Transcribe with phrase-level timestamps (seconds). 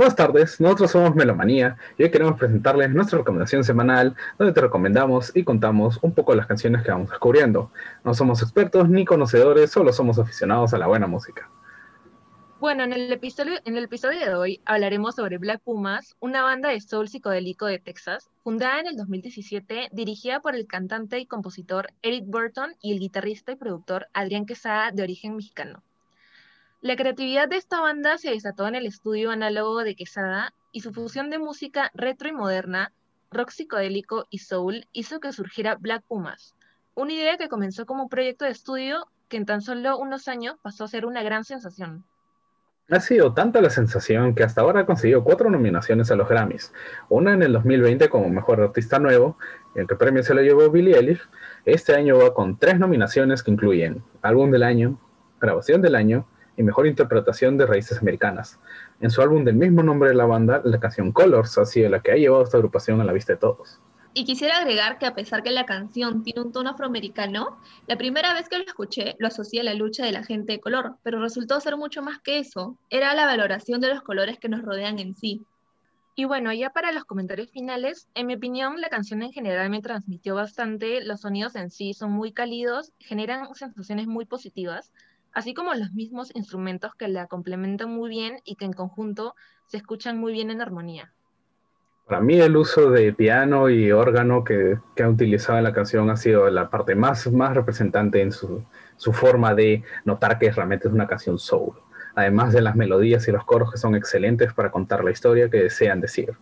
[0.00, 5.30] Buenas tardes, nosotros somos Melomanía y hoy queremos presentarles nuestra recomendación semanal donde te recomendamos
[5.36, 7.70] y contamos un poco las canciones que vamos descubriendo.
[8.02, 11.50] No somos expertos ni conocedores, solo somos aficionados a la buena música.
[12.60, 16.70] Bueno, en el, episodio, en el episodio de hoy hablaremos sobre Black Pumas, una banda
[16.70, 21.88] de soul psicodélico de Texas, fundada en el 2017, dirigida por el cantante y compositor
[22.00, 25.82] Eric Burton y el guitarrista y productor Adrián Quesada, de origen mexicano.
[26.82, 30.94] La creatividad de esta banda se desató en el estudio análogo de Quesada y su
[30.94, 32.90] fusión de música retro y moderna,
[33.30, 36.54] rock psicodélico y soul hizo que surgiera Black Pumas,
[36.94, 40.56] una idea que comenzó como un proyecto de estudio que en tan solo unos años
[40.62, 42.02] pasó a ser una gran sensación.
[42.88, 46.72] Ha sido tanta la sensación que hasta ahora ha conseguido cuatro nominaciones a los Grammys,
[47.10, 49.36] una en el 2020 como Mejor Artista Nuevo,
[49.74, 51.20] el que premio se lo llevó Billie Eilish,
[51.66, 54.98] este año va con tres nominaciones que incluyen Álbum del Año,
[55.38, 56.26] Grabación del Año
[56.60, 58.60] y mejor interpretación de raíces americanas.
[59.00, 62.00] En su álbum del mismo nombre de la banda, la canción Colors ha sido la
[62.00, 63.80] que ha llevado a esta agrupación a la vista de todos.
[64.12, 68.34] Y quisiera agregar que a pesar que la canción tiene un tono afroamericano, la primera
[68.34, 71.20] vez que lo escuché lo asocié a la lucha de la gente de color, pero
[71.20, 72.76] resultó ser mucho más que eso.
[72.90, 75.42] Era la valoración de los colores que nos rodean en sí.
[76.16, 79.80] Y bueno, ya para los comentarios finales, en mi opinión la canción en general me
[79.80, 84.92] transmitió bastante, los sonidos en sí son muy cálidos, generan sensaciones muy positivas,
[85.32, 89.34] así como los mismos instrumentos que la complementan muy bien y que en conjunto
[89.66, 91.12] se escuchan muy bien en armonía.
[92.06, 96.10] Para mí el uso de piano y órgano que, que ha utilizado en la canción
[96.10, 98.64] ha sido la parte más, más representante en su,
[98.96, 101.72] su forma de notar que realmente es una canción soul,
[102.16, 105.58] además de las melodías y los coros que son excelentes para contar la historia que
[105.58, 106.36] desean decir.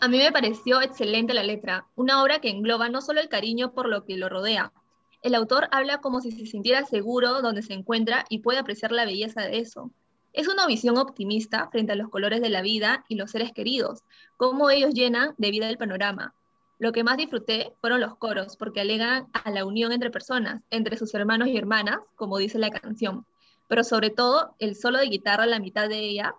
[0.00, 3.72] A mí me pareció excelente la letra, una obra que engloba no solo el cariño
[3.72, 4.72] por lo que lo rodea,
[5.22, 9.04] el autor habla como si se sintiera seguro donde se encuentra y puede apreciar la
[9.04, 9.90] belleza de eso.
[10.32, 14.04] Es una visión optimista frente a los colores de la vida y los seres queridos,
[14.36, 16.34] cómo ellos llenan de vida el panorama.
[16.78, 20.96] Lo que más disfruté fueron los coros, porque alegan a la unión entre personas, entre
[20.96, 23.26] sus hermanos y hermanas, como dice la canción.
[23.66, 26.34] Pero sobre todo, el solo de guitarra la mitad de ella,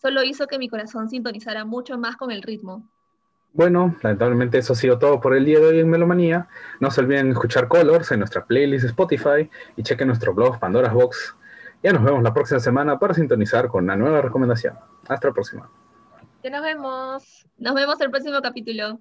[0.00, 2.88] solo hizo que mi corazón sintonizara mucho más con el ritmo.
[3.54, 6.48] Bueno, lamentablemente eso ha sido todo por el día de hoy en Melomanía.
[6.80, 11.36] No se olviden escuchar Colors en nuestra playlist Spotify y chequen nuestro blog Pandora's Box.
[11.82, 14.74] Ya nos vemos la próxima semana para sintonizar con una nueva recomendación.
[15.06, 15.70] Hasta la próxima.
[16.42, 17.46] Ya nos vemos.
[17.58, 19.00] Nos vemos el próximo capítulo.